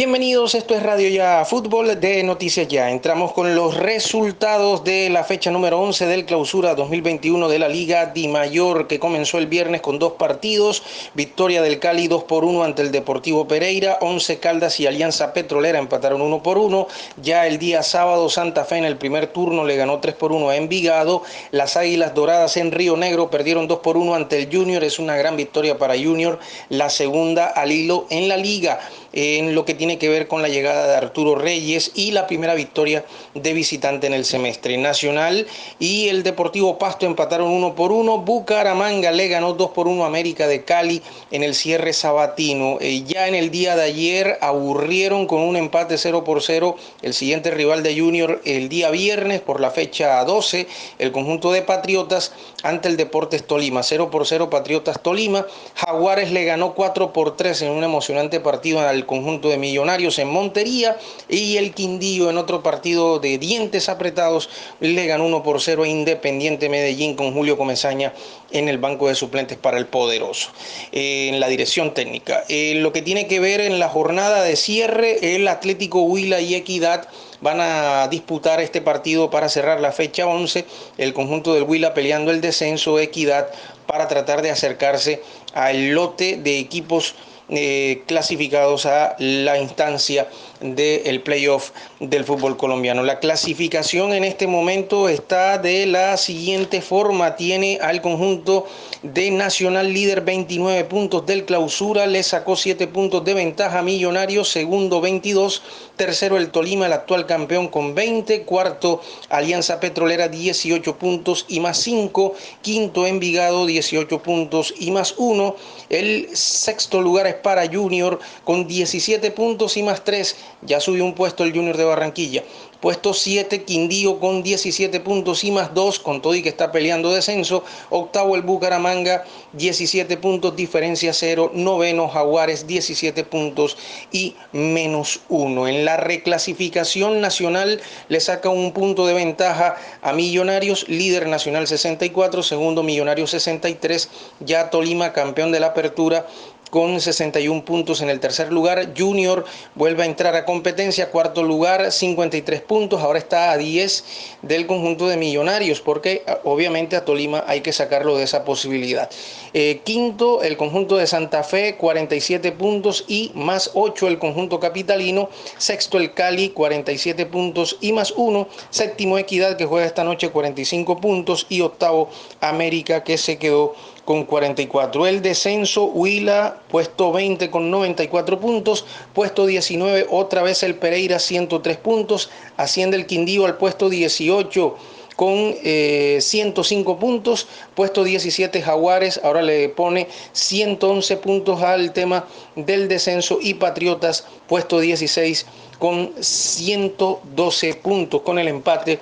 Bienvenidos, 0.00 0.54
esto 0.54 0.76
es 0.76 0.82
Radio 0.84 1.08
Ya 1.08 1.44
Fútbol 1.44 1.98
de 1.98 2.22
Noticias 2.22 2.68
Ya. 2.68 2.88
Entramos 2.88 3.32
con 3.32 3.56
los 3.56 3.76
resultados 3.76 4.84
de 4.84 5.10
la 5.10 5.24
fecha 5.24 5.50
número 5.50 5.80
11 5.80 6.06
del 6.06 6.24
clausura 6.24 6.76
2021 6.76 7.48
de 7.48 7.58
la 7.58 7.68
Liga 7.68 8.06
Di 8.06 8.28
Mayor 8.28 8.86
que 8.86 9.00
comenzó 9.00 9.38
el 9.38 9.48
viernes 9.48 9.80
con 9.80 9.98
dos 9.98 10.12
partidos. 10.12 10.84
Victoria 11.14 11.62
del 11.62 11.80
Cali 11.80 12.06
2 12.06 12.22
por 12.22 12.44
1 12.44 12.62
ante 12.62 12.82
el 12.82 12.92
Deportivo 12.92 13.48
Pereira, 13.48 13.98
11 14.00 14.38
Caldas 14.38 14.78
y 14.78 14.86
Alianza 14.86 15.32
Petrolera 15.32 15.80
empataron 15.80 16.22
1 16.22 16.44
por 16.44 16.58
1. 16.58 16.86
Ya 17.20 17.48
el 17.48 17.58
día 17.58 17.82
sábado 17.82 18.28
Santa 18.28 18.64
Fe 18.64 18.76
en 18.76 18.84
el 18.84 18.98
primer 18.98 19.26
turno 19.26 19.64
le 19.64 19.74
ganó 19.74 19.98
3 19.98 20.14
por 20.14 20.30
1 20.30 20.48
a 20.48 20.54
Envigado. 20.54 21.24
Las 21.50 21.76
Águilas 21.76 22.14
Doradas 22.14 22.56
en 22.56 22.70
Río 22.70 22.96
Negro 22.96 23.30
perdieron 23.30 23.66
2 23.66 23.80
por 23.80 23.96
1 23.96 24.14
ante 24.14 24.40
el 24.40 24.48
Junior. 24.48 24.84
Es 24.84 25.00
una 25.00 25.16
gran 25.16 25.36
victoria 25.36 25.76
para 25.76 25.98
Junior, 25.98 26.38
la 26.68 26.88
segunda 26.88 27.48
al 27.48 27.72
hilo 27.72 28.06
en 28.10 28.28
la 28.28 28.36
liga 28.36 28.78
en 29.12 29.54
lo 29.54 29.64
que 29.64 29.74
tiene 29.74 29.87
que 29.96 30.10
ver 30.10 30.28
con 30.28 30.42
la 30.42 30.48
llegada 30.48 30.86
de 30.86 30.96
Arturo 30.96 31.34
Reyes 31.34 31.92
y 31.94 32.10
la 32.10 32.26
primera 32.26 32.54
victoria 32.54 33.06
de 33.34 33.52
visitante 33.54 34.06
en 34.06 34.12
el 34.12 34.26
semestre 34.26 34.76
nacional. 34.76 35.46
Y 35.78 36.08
el 36.08 36.22
Deportivo 36.22 36.76
Pasto 36.76 37.06
empataron 37.06 37.50
uno 37.50 37.74
por 37.74 37.90
uno. 37.90 38.18
Bucaramanga 38.18 39.10
le 39.10 39.28
ganó 39.28 39.54
dos 39.54 39.70
por 39.70 39.88
uno 39.88 40.04
a 40.04 40.08
América 40.08 40.46
de 40.46 40.64
Cali 40.64 41.02
en 41.30 41.42
el 41.42 41.54
cierre 41.54 41.94
sabatino. 41.94 42.76
Eh, 42.80 43.04
ya 43.06 43.26
en 43.28 43.34
el 43.34 43.50
día 43.50 43.74
de 43.76 43.84
ayer 43.84 44.38
aburrieron 44.42 45.26
con 45.26 45.40
un 45.40 45.56
empate 45.56 45.96
0 45.96 46.24
por 46.24 46.42
0 46.42 46.76
el 47.00 47.14
siguiente 47.14 47.50
rival 47.50 47.82
de 47.82 47.98
Junior 47.98 48.42
el 48.44 48.68
día 48.68 48.90
viernes 48.90 49.40
por 49.40 49.60
la 49.60 49.70
fecha 49.70 50.22
12, 50.24 50.66
el 50.98 51.12
conjunto 51.12 51.52
de 51.52 51.62
Patriotas 51.62 52.32
ante 52.62 52.88
el 52.88 52.98
Deportes 52.98 53.46
Tolima. 53.46 53.82
0 53.82 54.10
por 54.10 54.26
0 54.26 54.50
Patriotas 54.50 55.02
Tolima. 55.02 55.46
Jaguares 55.74 56.30
le 56.30 56.44
ganó 56.44 56.74
4 56.74 57.12
por 57.12 57.36
3 57.36 57.62
en 57.62 57.70
un 57.70 57.84
emocionante 57.84 58.40
partido 58.40 58.80
al 58.80 59.06
conjunto 59.06 59.48
de 59.48 59.56
Millonarios 59.56 59.77
en 59.78 60.28
Montería 60.28 60.96
y 61.28 61.56
el 61.56 61.72
Quindío 61.72 62.30
en 62.30 62.38
otro 62.38 62.62
partido 62.62 63.18
de 63.20 63.38
dientes 63.38 63.88
apretados 63.88 64.50
le 64.80 65.06
ganó 65.06 65.26
1 65.26 65.42
por 65.42 65.60
0 65.60 65.84
a 65.84 65.88
Independiente 65.88 66.68
Medellín 66.68 67.14
con 67.14 67.32
Julio 67.32 67.56
Comesaña 67.56 68.12
en 68.50 68.68
el 68.68 68.78
banco 68.78 69.08
de 69.08 69.14
suplentes 69.14 69.56
para 69.56 69.78
el 69.78 69.86
poderoso 69.86 70.50
en 70.92 71.38
la 71.38 71.48
dirección 71.48 71.94
técnica. 71.94 72.44
lo 72.48 72.92
que 72.92 73.02
tiene 73.02 73.28
que 73.28 73.40
ver 73.40 73.60
en 73.60 73.78
la 73.78 73.88
jornada 73.88 74.42
de 74.42 74.56
cierre, 74.56 75.34
el 75.34 75.46
Atlético 75.46 76.02
Huila 76.02 76.40
y 76.40 76.54
Equidad 76.54 77.08
van 77.40 77.60
a 77.60 78.08
disputar 78.08 78.60
este 78.60 78.80
partido 78.80 79.30
para 79.30 79.48
cerrar 79.48 79.80
la 79.80 79.92
fecha 79.92 80.26
11, 80.26 80.64
el 80.96 81.14
conjunto 81.14 81.54
del 81.54 81.62
Huila 81.62 81.94
peleando 81.94 82.32
el 82.32 82.40
descenso, 82.40 82.98
Equidad 82.98 83.48
para 83.86 84.08
tratar 84.08 84.42
de 84.42 84.50
acercarse 84.50 85.22
al 85.54 85.90
lote 85.90 86.36
de 86.36 86.58
equipos 86.58 87.14
eh, 87.50 88.02
clasificados 88.06 88.86
a 88.86 89.16
la 89.18 89.58
instancia 89.58 90.28
del 90.60 91.22
playoff 91.22 91.70
del 92.00 92.24
fútbol 92.24 92.56
colombiano. 92.56 93.02
La 93.02 93.18
clasificación 93.18 94.12
en 94.12 94.24
este 94.24 94.46
momento 94.46 95.08
está 95.08 95.58
de 95.58 95.86
la 95.86 96.16
siguiente 96.16 96.80
forma. 96.80 97.36
Tiene 97.36 97.78
al 97.80 98.00
conjunto 98.00 98.66
de 99.02 99.30
Nacional 99.30 99.92
líder 99.92 100.22
29 100.22 100.84
puntos 100.84 101.26
del 101.26 101.44
clausura, 101.44 102.06
le 102.06 102.22
sacó 102.22 102.56
7 102.56 102.86
puntos 102.88 103.24
de 103.24 103.34
ventaja 103.34 103.82
Millonario, 103.82 104.44
segundo 104.44 105.00
22, 105.00 105.62
tercero 105.96 106.36
el 106.36 106.50
Tolima, 106.50 106.86
el 106.86 106.92
actual 106.92 107.26
campeón 107.26 107.68
con 107.68 107.94
20, 107.94 108.42
cuarto 108.42 109.00
Alianza 109.28 109.80
Petrolera 109.80 110.28
18 110.28 110.98
puntos 110.98 111.44
y 111.48 111.60
más 111.60 111.78
5, 111.78 112.34
quinto 112.62 113.06
Envigado 113.06 113.66
18 113.66 114.22
puntos 114.22 114.74
y 114.78 114.90
más 114.90 115.14
1, 115.16 115.56
el 115.90 116.28
sexto 116.34 117.00
lugar 117.00 117.26
es 117.26 117.34
para 117.34 117.66
Junior 117.66 118.18
con 118.44 118.66
17 118.66 119.30
puntos 119.30 119.76
y 119.76 119.82
más 119.82 120.04
3. 120.04 120.36
Ya 120.62 120.80
subió 120.80 121.04
un 121.04 121.14
puesto 121.14 121.44
el 121.44 121.52
Junior 121.52 121.76
de 121.76 121.84
Barranquilla. 121.84 122.42
Puesto 122.80 123.12
7, 123.12 123.64
Quindío 123.64 124.20
con 124.20 124.42
17 124.44 125.00
puntos 125.00 125.42
y 125.42 125.50
más 125.50 125.74
2, 125.74 125.98
con 125.98 126.22
todo 126.22 126.34
y 126.36 126.42
que 126.42 126.48
está 126.48 126.70
peleando 126.70 127.12
descenso. 127.12 127.64
Octavo 127.90 128.36
el 128.36 128.42
Bucaramanga, 128.42 129.24
17 129.54 130.16
puntos, 130.16 130.54
diferencia 130.54 131.12
0. 131.12 131.52
Noveno 131.54 132.08
Jaguares, 132.08 132.68
17 132.68 133.24
puntos 133.24 133.76
y 134.12 134.36
menos 134.52 135.20
1. 135.28 135.66
En 135.68 135.84
la 135.84 135.96
reclasificación 135.96 137.20
nacional 137.20 137.80
le 138.08 138.20
saca 138.20 138.48
un 138.48 138.72
punto 138.72 139.06
de 139.06 139.14
ventaja 139.14 139.76
a 140.02 140.12
Millonarios, 140.12 140.88
líder 140.88 141.26
nacional 141.26 141.66
64, 141.66 142.44
segundo 142.44 142.84
Millonarios 142.84 143.30
63. 143.30 144.08
Ya 144.40 144.70
Tolima, 144.70 145.12
campeón 145.12 145.50
de 145.50 145.60
la 145.60 145.68
apertura, 145.68 146.26
con 146.70 147.00
61 147.00 147.64
puntos 147.64 148.00
en 148.00 148.10
el 148.10 148.20
tercer 148.20 148.52
lugar. 148.52 148.92
Junior 148.96 149.44
vuelve 149.74 150.02
a 150.02 150.06
entrar 150.06 150.36
a 150.36 150.44
competencia, 150.44 151.10
cuarto 151.10 151.42
lugar, 151.42 151.92
53 151.92 152.60
puntos. 152.60 153.00
Ahora 153.02 153.18
está 153.18 153.50
a 153.52 153.56
10 153.56 154.04
del 154.42 154.66
conjunto 154.66 155.08
de 155.08 155.16
Millonarios, 155.16 155.80
porque 155.80 156.22
ah, 156.26 156.38
obviamente 156.44 156.96
a 156.96 157.04
Tolima 157.04 157.44
hay 157.46 157.60
que 157.60 157.72
sacarlo 157.72 158.16
de 158.16 158.24
esa 158.24 158.44
posibilidad. 158.44 159.10
Eh, 159.54 159.80
quinto, 159.84 160.42
el 160.42 160.56
conjunto 160.56 160.96
de 160.96 161.06
Santa 161.06 161.42
Fe, 161.42 161.76
47 161.76 162.52
puntos 162.52 163.04
y 163.08 163.32
más 163.34 163.70
8 163.74 164.08
el 164.08 164.18
conjunto 164.18 164.60
capitalino. 164.60 165.30
Sexto, 165.56 165.98
el 165.98 166.14
Cali, 166.14 166.50
47 166.50 167.26
puntos 167.26 167.78
y 167.80 167.92
más 167.92 168.12
1. 168.16 168.48
Séptimo, 168.70 169.18
Equidad, 169.18 169.56
que 169.56 169.66
juega 169.66 169.86
esta 169.86 170.04
noche, 170.04 170.30
45 170.30 171.00
puntos. 171.00 171.46
Y 171.48 171.60
octavo, 171.60 172.10
América, 172.40 173.04
que 173.04 173.18
se 173.18 173.38
quedó 173.38 173.74
con 174.08 174.24
44. 174.24 175.06
El 175.06 175.20
descenso, 175.20 175.84
Huila, 175.84 176.62
puesto 176.70 177.12
20 177.12 177.50
con 177.50 177.70
94 177.70 178.40
puntos. 178.40 178.86
Puesto 179.12 179.44
19, 179.44 180.06
otra 180.08 180.40
vez 180.42 180.62
el 180.62 180.76
Pereira, 180.76 181.18
103 181.18 181.76
puntos. 181.76 182.30
Asciende 182.56 182.96
el 182.96 183.04
Quindío 183.04 183.44
al 183.44 183.58
puesto 183.58 183.90
18 183.90 184.76
con 185.14 185.52
105 185.60 186.92
eh, 186.92 186.96
puntos, 186.98 187.48
puesto 187.74 188.04
17 188.04 188.62
Jaguares, 188.62 189.20
ahora 189.24 189.42
le 189.42 189.68
pone 189.68 190.06
111 190.32 191.16
puntos 191.16 191.60
al 191.60 191.92
tema 191.92 192.24
del 192.54 192.86
descenso 192.86 193.40
y 193.42 193.54
Patriotas, 193.54 194.24
puesto 194.46 194.78
16 194.78 195.44
con 195.80 196.12
112 196.20 197.74
puntos, 197.74 198.22
con 198.22 198.38
el 198.38 198.46
empate 198.46 199.00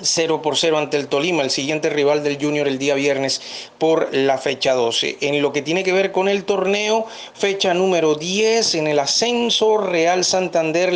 0 0.00 0.42
por 0.42 0.56
0 0.56 0.78
ante 0.78 0.96
el 0.96 1.08
Tolima, 1.08 1.42
el 1.42 1.50
siguiente 1.50 1.90
rival 1.90 2.22
del 2.22 2.38
Junior 2.40 2.68
el 2.68 2.78
día 2.78 2.94
viernes 2.94 3.40
por 3.78 4.14
la 4.14 4.38
fecha 4.38 4.74
12. 4.74 5.18
En 5.20 5.42
lo 5.42 5.52
que 5.52 5.62
tiene 5.62 5.84
que 5.84 5.92
ver 5.92 6.12
con 6.12 6.28
el 6.28 6.44
torneo, 6.44 7.06
fecha 7.34 7.74
número 7.74 8.14
10 8.14 8.74
en 8.76 8.86
el 8.86 8.98
ascenso, 8.98 9.78
Real 9.78 10.24
Santander 10.24 10.92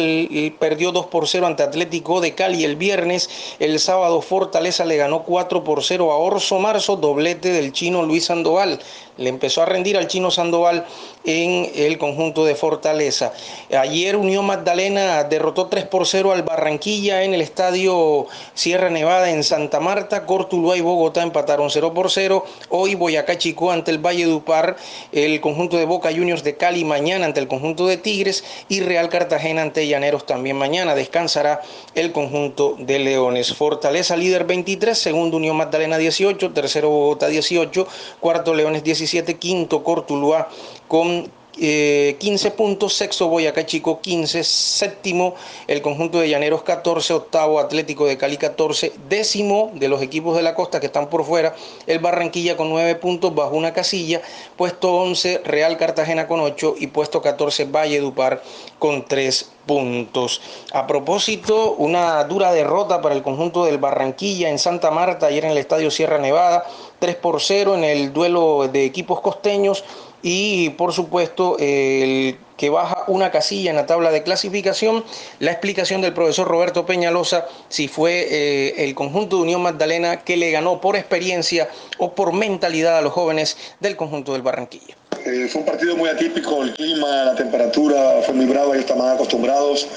perdió 0.59 0.93
2 0.93 1.07
por 1.07 1.29
0 1.29 1.47
ante 1.47 1.63
Atlético 1.63 2.21
de 2.21 2.35
Cali 2.35 2.65
el 2.65 2.77
viernes, 2.77 3.29
el 3.59 3.79
sábado 3.81 4.23
Fortaleza 4.23 4.85
le 4.85 4.97
ganó 4.97 5.25
4 5.25 5.65
por 5.65 5.83
0 5.83 6.13
a 6.13 6.17
Orso 6.17 6.59
Marzo, 6.59 6.97
doblete 6.97 7.51
del 7.51 7.73
chino 7.73 8.03
Luis 8.03 8.27
Sandoval 8.27 8.79
le 9.19 9.29
empezó 9.29 9.63
a 9.63 9.67
rendir 9.67 9.97
al 9.97 10.09
chino 10.09 10.31
Sandoval 10.31 10.87
en 11.25 11.71
el 11.75 11.99
conjunto 11.99 12.45
de 12.45 12.55
Fortaleza. 12.55 13.33
Ayer 13.71 14.17
Unión 14.17 14.47
Magdalena 14.47 15.25
derrotó 15.25 15.67
3 15.67 15.87
por 15.87 16.07
0 16.07 16.33
al 16.33 16.43
Barranquilla 16.43 17.23
en 17.23 17.35
el 17.35 17.43
estadio 17.43 18.27
Sierra 18.55 18.91
Nevada 18.93 19.31
en 19.31 19.43
Santa 19.43 19.81
Marta. 19.81 20.27
Cortuluá 20.27 20.77
y 20.77 20.81
Bogotá 20.81 21.23
empataron 21.23 21.71
0 21.71 21.93
por 21.95 22.11
0. 22.11 22.45
Hoy 22.69 22.95
Boyacá 22.95 23.39
Chico 23.39 23.73
ante 23.73 23.91
el 23.91 23.99
Valle 23.99 24.25
Dupar, 24.25 24.77
el 25.11 25.41
conjunto 25.41 25.77
de 25.77 25.85
Boca 25.85 26.11
Juniors 26.11 26.45
de 26.45 26.57
Cali 26.57 26.85
mañana 26.85 27.27
ante 27.27 27.41
el 27.41 27.49
conjunto 27.49 27.87
de 27.87 27.97
Tigres 27.97 28.45
y 28.69 28.81
Real 28.81 29.09
Cartagena 29.09 29.63
ante 29.63 29.87
Llaneros 29.87 30.27
también 30.27 30.57
mañana. 30.57 30.95
Descansará 30.95 31.63
el 31.95 32.13
conjunto 32.13 32.77
de 32.79 32.99
Leones. 32.99 33.55
Fortaleza 33.55 34.17
líder 34.17 34.45
23, 34.45 34.97
segundo 34.97 35.37
Unión 35.39 35.57
Magdalena 35.57 35.99
18, 35.99 36.53
tercero 36.53 36.91
Bogotá 36.91 37.29
18, 37.29 37.87
cuarto 38.21 38.55
Leones 38.55 38.85
17 38.85 39.39
quinto 39.39 39.83
Cortuluá 39.83 40.49
con 40.89 41.42
15 41.53 42.49
eh, 42.49 42.51
puntos, 42.57 42.95
sexto 42.95 43.29
Boyacá 43.29 43.67
Chico 43.67 44.01
15, 44.01 44.43
séptimo 44.43 45.35
el 45.67 45.83
conjunto 45.83 46.19
de 46.19 46.31
Llaneros 46.31 46.63
14, 46.63 47.13
octavo 47.13 47.61
Atlético 47.61 48.07
de 48.07 48.17
Cali 48.17 48.39
14, 48.39 48.93
décimo 49.09 49.71
de 49.75 49.89
los 49.89 50.01
equipos 50.01 50.35
de 50.35 50.43
la 50.43 50.55
costa 50.55 50.81
que 50.81 50.87
están 50.87 51.11
por 51.11 51.25
fuera, 51.25 51.55
el 51.87 51.99
Barranquilla 51.99 52.57
con 52.57 52.71
9 52.71 52.95
puntos 52.95 53.35
bajo 53.35 53.55
una 53.55 53.75
casilla, 53.75 54.23
puesto 54.57 54.95
11 54.95 55.43
Real 55.45 55.77
Cartagena 55.77 56.27
con 56.27 56.41
8 56.41 56.77
y 56.79 56.87
puesto 56.87 57.21
14 57.21 57.67
Valle 57.67 58.01
Dupar 58.01 58.43
con 58.79 59.05
3 59.05 59.51
puntos. 59.67 60.41
A 60.73 60.87
propósito, 60.87 61.73
una 61.73 62.25
dura 62.25 62.53
derrota 62.53 63.01
para 63.01 63.15
el 63.15 63.23
conjunto 63.23 63.65
del 63.65 63.79
Barranquilla 63.79 64.49
en 64.49 64.59
Santa 64.59 64.91
Marta 64.91 65.27
ayer 65.27 65.45
en 65.45 65.53
el 65.53 65.59
Estadio 65.59 65.91
Sierra 65.91 66.19
Nevada, 66.19 66.65
3 66.99 67.17
por 67.17 67.41
0 67.41 67.75
en 67.77 67.85
el 67.85 68.13
duelo 68.13 68.69
de 68.69 68.85
equipos 68.85 69.21
costeños 69.21 69.85
y 70.23 70.71
por 70.71 70.93
supuesto 70.93 71.57
el 71.59 72.37
que 72.57 72.71
baja 72.71 73.05
una 73.09 73.33
casilla 73.33 73.71
en 73.71 73.77
la 73.77 73.87
tabla 73.87 74.13
de 74.13 74.23
clasificación, 74.23 75.05
la 75.41 75.51
explicación 75.51 76.01
del 76.01 76.13
profesor 76.13 76.47
Roberto 76.47 76.87
Peñalosa 76.87 77.47
si 77.69 77.89
fue 77.89 78.29
eh, 78.31 78.85
el 78.85 78.95
conjunto 78.95 79.37
de 79.37 79.43
Unión 79.43 79.63
Magdalena 79.63 80.21
que 80.21 80.37
le 80.37 80.51
ganó 80.53 80.81
por 80.81 80.95
experiencia 80.95 81.69
o 81.99 82.15
por 82.15 82.33
mentalidad 82.33 82.99
a 82.99 83.03
los 83.03 83.13
jóvenes 83.13 83.57
del 83.81 83.97
conjunto 83.97 84.33
del 84.33 84.43
Barranquilla. 84.43 84.95
Eh, 85.25 85.49
fue 85.51 85.61
un 85.61 85.67
partido 85.67 85.97
muy 85.97 86.09
atípico, 86.09 86.63
el 86.63 86.73
clima, 86.75 87.25
la 87.25 87.35
temperatura 87.35 88.23
fue 88.25 88.35
muy 88.35 88.47
y 88.47 88.79
están 88.79 88.99
más 88.99 89.15
acostumbrados. 89.15 89.89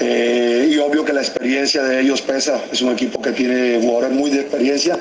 Eh, 0.00 0.70
y 0.70 0.78
obvio 0.78 1.04
que 1.04 1.12
la 1.12 1.20
experiencia 1.20 1.82
de 1.82 2.00
ellos 2.00 2.22
pesa. 2.22 2.60
Es 2.70 2.80
un 2.82 2.92
equipo 2.92 3.20
que 3.20 3.32
tiene 3.32 3.80
jugadores 3.82 4.12
muy 4.12 4.30
de 4.30 4.40
experiencia 4.42 4.96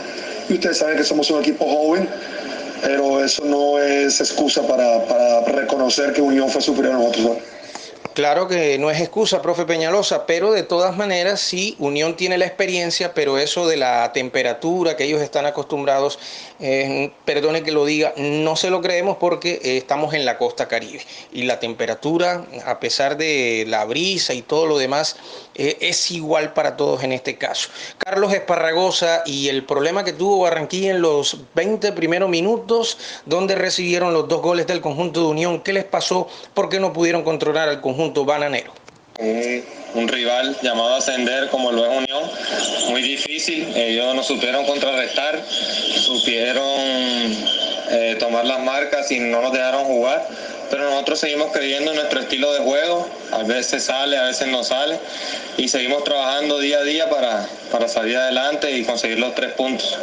y 0.50 0.54
ustedes 0.54 0.78
saben 0.78 0.98
que 0.98 1.04
somos 1.04 1.30
un 1.30 1.40
equipo 1.40 1.66
joven, 1.66 2.10
pero 2.81 3.24
eso 3.24 3.44
no 3.45 3.79
es 3.79 4.19
excusa 4.19 4.65
para, 4.65 5.06
para 5.06 5.41
reconocer 5.41 6.13
que 6.13 6.21
Unión 6.21 6.50
fue 6.50 6.62
superior 6.62 6.95
a 6.95 6.97
nosotros. 6.97 7.38
Claro 8.18 8.48
que 8.48 8.80
no 8.80 8.90
es 8.90 9.00
excusa, 9.00 9.44
profe 9.44 9.66
Peñalosa, 9.66 10.25
pero 10.25 10.52
de 10.52 10.64
todas 10.64 10.98
maneras 10.98 11.40
sí, 11.40 11.75
Unión 11.78 12.18
tiene 12.18 12.40
la 12.40 12.48
experiencia, 12.48 13.14
pero 13.14 13.38
eso 13.38 13.68
de 13.68 13.78
la 13.78 14.12
temperatura 14.12 14.98
que 14.98 15.04
ellos 15.04 15.22
están 15.22 15.46
acostumbrados, 15.46 16.18
eh, 16.60 17.12
perdone 17.25 17.62
que 17.62 17.72
lo 17.72 17.86
diga, 17.86 18.16
no 18.18 18.56
se 18.56 18.72
lo 18.72 18.81
creemos 18.81 19.18
porque 19.18 19.60
eh, 19.62 19.78
estamos 19.78 20.16
en 20.16 20.25
la 20.25 20.40
costa 20.40 20.68
caribe 20.68 21.02
y 21.31 21.44
la 21.44 21.60
temperatura, 21.60 22.44
a 22.66 22.80
pesar 22.80 23.18
de 23.18 23.66
la 23.68 23.86
brisa 23.86 24.34
y 24.34 24.42
todo 24.42 24.66
lo 24.66 24.80
demás, 24.80 25.18
eh, 25.54 25.78
es 25.81 26.10
igual 26.10 26.54
para 26.54 26.75
todos 26.75 27.04
en 27.04 27.12
este 27.12 27.38
caso. 27.38 27.69
Carlos 28.00 28.34
Esparragosa 28.34 29.22
y 29.28 29.50
el 29.50 29.64
problema 29.64 30.04
que 30.04 30.14
tuvo 30.14 30.40
Barranquilla 30.40 30.90
en 30.90 31.04
los 31.04 31.38
20 31.54 31.92
primeros 31.92 32.31
minutos, 32.31 32.98
donde 33.28 33.54
recibieron 33.54 34.12
los 34.12 34.28
dos 34.28 34.42
goles 34.42 34.66
del 34.66 34.81
conjunto 34.81 35.19
de 35.19 35.28
Unión, 35.28 35.62
¿qué 35.62 35.72
les 35.72 35.86
pasó? 35.86 36.28
¿Por 36.56 36.68
qué 36.69 36.80
no 36.80 36.94
pudieron 36.94 37.22
controlar 37.22 37.69
al 37.69 37.80
conjunto? 37.80 38.06
Bananero. 38.13 38.74
Un, 39.94 40.07
rival 40.07 40.56
llamado 40.62 40.95
ascender 40.95 41.50
como 41.50 41.71
lo 41.71 41.86
es 41.86 41.89
Unión, 41.89 42.24
muy 42.89 43.01
difícil, 43.01 43.68
ellos 43.75 44.13
no 44.13 44.21
supieron 44.21 44.63
contrarrestar, 44.65 45.42
supieron 45.44 46.80
eh, 47.89 48.15
tomar 48.19 48.45
las 48.45 48.59
marcas 48.59 49.09
y 49.12 49.19
no 49.19 49.42
nos 49.42 49.54
dejaron 49.54 49.86
jugar, 49.86 50.27
pero 50.69 50.83
nosotros 50.89 51.19
seguimos 51.19 51.51
creyendo 51.51 51.92
en 51.92 51.98
nuestro 51.98 52.19
estilo 52.19 52.54
de 52.54 52.59
juego, 52.59 53.09
a 53.31 53.42
veces 53.44 53.86
sale, 53.86 54.18
a 54.18 54.25
veces 54.25 54.48
no 54.50 54.63
sale, 54.63 55.00
y 55.57 55.68
seguimos 55.68 56.04
trabajando 56.04 56.59
día 56.59 56.80
a 56.80 56.83
día 56.83 57.09
para, 57.09 57.48
para 57.71 57.88
salir 57.88 58.18
adelante 58.18 58.69
y 58.71 58.83
conseguir 58.83 59.18
los 59.18 59.33
tres 59.33 59.54
puntos. 59.54 59.98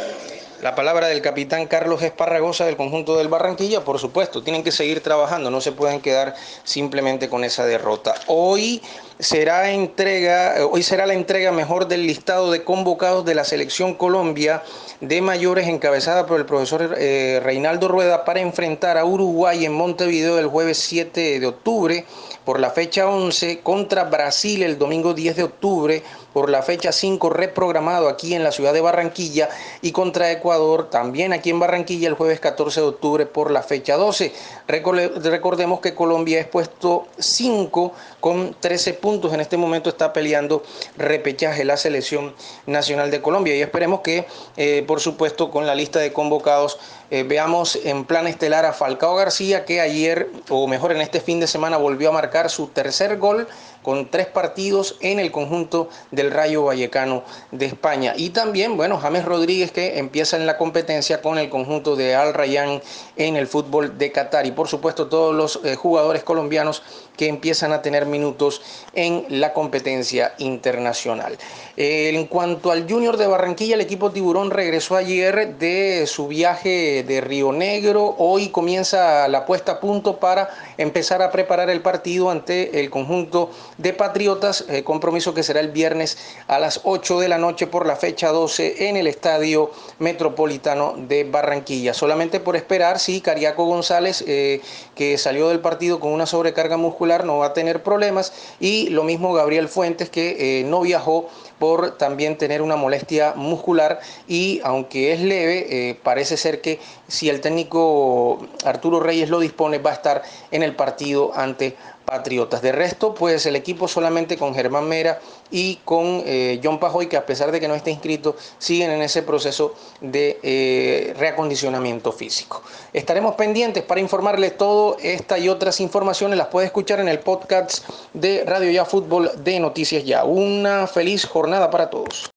La 0.61 0.73
palabra 0.73 1.07
del 1.07 1.21
capitán 1.21 1.67
Carlos 1.67 2.01
Esparragosa 2.01 2.65
del 2.65 2.77
conjunto 2.77 3.17
del 3.17 3.27
Barranquilla, 3.27 3.83
por 3.83 3.99
supuesto, 3.99 4.41
tienen 4.41 4.63
que 4.63 4.71
seguir 4.71 5.03
trabajando, 5.03 5.51
no 5.51 5.59
se 5.59 5.73
pueden 5.73 5.99
quedar 5.99 6.33
simplemente 6.63 7.27
con 7.29 7.43
esa 7.43 7.65
derrota. 7.65 8.15
Hoy 8.27 8.81
será 9.19 9.71
entrega, 9.71 10.55
hoy 10.69 10.83
será 10.83 11.05
la 11.05 11.13
entrega 11.13 11.51
mejor 11.51 11.87
del 11.87 12.05
listado 12.05 12.51
de 12.51 12.63
convocados 12.63 13.23
de 13.25 13.35
la 13.35 13.45
selección 13.45 13.93
Colombia 13.93 14.63
de 14.99 15.21
mayores 15.21 15.67
encabezada 15.67 16.25
por 16.25 16.39
el 16.39 16.45
profesor 16.45 16.95
eh, 16.97 17.39
Reinaldo 17.43 17.87
Rueda 17.87 18.25
para 18.25 18.41
enfrentar 18.41 18.97
a 18.97 19.05
Uruguay 19.05 19.65
en 19.65 19.73
Montevideo 19.73 20.37
el 20.37 20.47
jueves 20.47 20.77
7 20.79 21.39
de 21.39 21.47
octubre 21.47 22.05
por 22.43 22.59
la 22.59 22.69
fecha 22.69 23.07
11 23.07 23.61
contra 23.61 24.03
Brasil 24.05 24.63
el 24.63 24.77
domingo 24.77 25.13
10 25.13 25.35
de 25.35 25.43
octubre 25.43 26.03
por 26.33 26.49
la 26.49 26.61
fecha 26.61 26.91
5 26.91 27.29
reprogramado 27.29 28.09
aquí 28.09 28.35
en 28.35 28.43
la 28.43 28.51
ciudad 28.51 28.73
de 28.73 28.81
Barranquilla 28.81 29.49
y 29.81 29.93
contra 29.93 30.31
Ecuador 30.31 30.89
también 30.89 31.31
aquí 31.31 31.49
en 31.49 31.59
Barranquilla 31.59 32.09
el 32.09 32.15
jueves 32.15 32.41
14 32.41 32.81
de 32.81 32.87
octubre 32.87 33.25
por 33.25 33.51
la 33.51 33.63
fecha 33.63 33.95
12. 33.95 34.33
Recordemos 34.67 35.79
que 35.79 35.95
Colombia 35.95 36.41
es 36.41 36.47
puesto 36.47 37.07
5 37.17 37.93
con 38.19 38.55
13 38.59 38.93
puntos. 38.95 39.04
En 39.05 39.39
este 39.39 39.55
momento 39.55 39.91
está 39.91 40.13
peleando 40.13 40.63
repechaje 40.97 41.63
la 41.63 41.77
selección 41.77 42.33
nacional 42.65 43.11
de 43.11 43.21
Colombia. 43.21 43.55
Y 43.55 43.61
esperemos 43.61 43.99
que 43.99 44.25
eh, 44.57 44.83
por 44.87 44.99
supuesto 44.99 45.51
con 45.51 45.67
la 45.67 45.75
lista 45.75 45.99
de 45.99 46.11
convocados 46.11 46.79
eh, 47.11 47.21
veamos 47.21 47.75
en 47.83 48.05
plan 48.05 48.25
estelar 48.25 48.65
a 48.65 48.73
Falcao 48.73 49.15
García 49.15 49.63
que 49.63 49.79
ayer 49.79 50.31
o 50.49 50.65
mejor 50.65 50.91
en 50.91 51.01
este 51.01 51.21
fin 51.21 51.39
de 51.39 51.45
semana 51.45 51.77
volvió 51.77 52.09
a 52.09 52.13
marcar 52.13 52.49
su 52.49 52.65
tercer 52.65 53.17
gol 53.17 53.47
con 53.85 54.09
tres 54.09 54.25
partidos 54.25 54.97
en 55.01 55.19
el 55.19 55.31
conjunto 55.31 55.89
del 56.09 56.31
Rayo 56.31 56.63
Vallecano 56.63 57.21
de 57.51 57.67
España. 57.67 58.15
Y 58.17 58.31
también, 58.31 58.77
bueno, 58.77 58.97
James 58.97 59.23
Rodríguez 59.23 59.71
que 59.71 59.99
empieza 59.99 60.37
en 60.37 60.47
la 60.47 60.57
competencia 60.57 61.21
con 61.21 61.37
el 61.37 61.51
conjunto 61.51 61.95
de 61.95 62.15
Al 62.15 62.33
Rayyan 62.33 62.81
en 63.15 63.35
el 63.35 63.45
fútbol 63.45 63.95
de 63.99 64.11
Qatar. 64.11 64.47
Y 64.47 64.53
por 64.53 64.67
supuesto 64.67 65.05
todos 65.05 65.35
los 65.35 65.59
eh, 65.63 65.75
jugadores 65.75 66.23
colombianos 66.23 66.81
que 67.15 67.27
empiezan 67.27 67.73
a 67.73 67.83
tener 67.83 68.07
minutos 68.07 68.61
en 68.93 69.25
la 69.29 69.53
competencia 69.53 70.33
internacional. 70.39 71.37
Eh, 71.77 72.09
en 72.13 72.25
cuanto 72.25 72.71
al 72.71 72.89
Junior 72.89 73.17
de 73.17 73.27
Barranquilla, 73.27 73.75
el 73.75 73.81
equipo 73.81 74.11
Tiburón 74.11 74.49
regresó 74.49 74.95
ayer 74.95 75.57
de 75.57 76.07
su 76.07 76.27
viaje 76.27 77.03
de 77.03 77.21
Río 77.21 77.51
Negro. 77.51 78.15
Hoy 78.17 78.49
comienza 78.49 79.27
la 79.27 79.45
puesta 79.45 79.73
a 79.73 79.79
punto 79.79 80.17
para 80.17 80.49
empezar 80.77 81.21
a 81.21 81.31
preparar 81.31 81.69
el 81.69 81.81
partido 81.81 82.31
ante 82.31 82.79
el 82.79 82.89
conjunto 82.89 83.51
de 83.77 83.93
Patriotas, 83.93 84.65
eh, 84.69 84.83
compromiso 84.83 85.33
que 85.33 85.43
será 85.43 85.59
el 85.59 85.71
viernes 85.71 86.17
a 86.47 86.59
las 86.59 86.81
8 86.83 87.19
de 87.19 87.27
la 87.27 87.37
noche 87.37 87.67
por 87.67 87.85
la 87.85 87.95
fecha 87.95 88.29
12 88.29 88.87
en 88.87 88.97
el 88.97 89.07
Estadio 89.07 89.71
Metropolitano 89.99 90.95
de 90.97 91.23
Barranquilla. 91.25 91.93
Solamente 91.93 92.39
por 92.39 92.55
esperar 92.55 92.99
si 92.99 93.21
Cariaco 93.21 93.65
González, 93.65 94.23
eh, 94.27 94.61
que 94.95 95.17
salió 95.17 95.49
del 95.49 95.59
partido 95.59 95.99
con 95.99 96.11
una 96.11 96.25
sobrecarga 96.25 96.77
muscular, 96.77 97.25
no 97.25 97.39
va 97.39 97.47
a 97.47 97.53
tener 97.53 97.83
problemas. 97.83 98.33
Y 98.59 98.89
lo 98.89 99.03
mismo 99.03 99.33
Gabriel 99.33 99.67
Fuentes, 99.67 100.09
que 100.09 100.59
eh, 100.59 100.63
no 100.63 100.81
viajó 100.81 101.27
por 101.59 101.97
también 101.97 102.37
tener 102.37 102.61
una 102.61 102.75
molestia 102.75 103.33
muscular 103.35 103.99
y 104.27 104.61
aunque 104.63 105.13
es 105.13 105.21
leve, 105.21 105.97
parece 106.03 106.37
ser 106.37 106.61
que 106.61 106.79
si 107.07 107.29
el 107.29 107.41
técnico 107.41 108.47
Arturo 108.65 108.99
Reyes 108.99 109.29
lo 109.29 109.39
dispone, 109.39 109.77
va 109.77 109.91
a 109.91 109.93
estar 109.93 110.23
en 110.51 110.63
el 110.63 110.75
partido 110.75 111.31
ante 111.35 111.75
Patriotas. 112.05 112.61
De 112.61 112.71
resto, 112.71 113.15
pues 113.15 113.47
el 113.47 113.55
equipo 113.55 113.87
solamente 113.87 114.37
con 114.37 114.53
Germán 114.53 114.87
Mera 114.87 115.19
y 115.51 115.77
con 115.85 116.23
eh, 116.25 116.59
John 116.63 116.79
Pajoy, 116.79 117.07
que 117.07 117.17
a 117.17 117.25
pesar 117.25 117.51
de 117.51 117.59
que 117.59 117.67
no 117.67 117.75
está 117.75 117.89
inscrito, 117.89 118.35
siguen 118.57 118.91
en 118.91 119.01
ese 119.01 119.23
proceso 119.23 119.75
de 120.01 120.39
eh, 120.43 121.13
reacondicionamiento 121.17 122.11
físico. 122.11 122.61
Estaremos 122.93 123.35
pendientes 123.35 123.83
para 123.83 124.01
informarles 124.01 124.57
todo 124.57 124.97
esta 125.01 125.37
y 125.37 125.49
otras 125.49 125.79
informaciones. 125.79 126.37
Las 126.37 126.47
puede 126.47 126.67
escuchar 126.67 126.99
en 126.99 127.07
el 127.07 127.19
podcast 127.19 127.87
de 128.13 128.43
Radio 128.45 128.71
Ya 128.71 128.85
Fútbol 128.85 129.31
de 129.43 129.59
Noticias 129.59 130.03
Ya. 130.03 130.23
Una 130.23 130.87
feliz 130.87 131.25
jornada 131.25 131.69
para 131.69 131.89
todos. 131.89 132.31